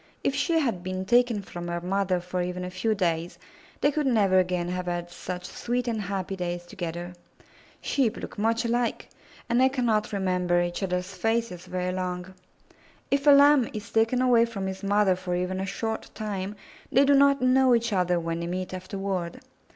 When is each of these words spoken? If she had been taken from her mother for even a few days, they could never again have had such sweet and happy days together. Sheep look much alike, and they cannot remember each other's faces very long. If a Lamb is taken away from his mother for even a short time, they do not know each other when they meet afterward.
If 0.23 0.33
she 0.33 0.57
had 0.57 0.81
been 0.81 1.05
taken 1.05 1.43
from 1.43 1.67
her 1.67 1.79
mother 1.79 2.19
for 2.19 2.41
even 2.41 2.65
a 2.65 2.71
few 2.71 2.95
days, 2.95 3.37
they 3.81 3.91
could 3.91 4.07
never 4.07 4.39
again 4.39 4.67
have 4.69 4.87
had 4.87 5.11
such 5.11 5.45
sweet 5.45 5.87
and 5.87 6.01
happy 6.01 6.35
days 6.35 6.65
together. 6.65 7.13
Sheep 7.81 8.17
look 8.17 8.39
much 8.39 8.65
alike, 8.65 9.09
and 9.47 9.61
they 9.61 9.69
cannot 9.69 10.11
remember 10.11 10.59
each 10.59 10.81
other's 10.81 11.13
faces 11.13 11.67
very 11.67 11.91
long. 11.93 12.33
If 13.11 13.27
a 13.27 13.29
Lamb 13.29 13.69
is 13.73 13.91
taken 13.91 14.23
away 14.23 14.45
from 14.45 14.65
his 14.65 14.81
mother 14.81 15.15
for 15.15 15.35
even 15.35 15.59
a 15.59 15.67
short 15.67 16.09
time, 16.15 16.55
they 16.91 17.05
do 17.05 17.13
not 17.13 17.39
know 17.39 17.75
each 17.75 17.93
other 17.93 18.19
when 18.19 18.39
they 18.39 18.47
meet 18.47 18.73
afterward. 18.73 19.39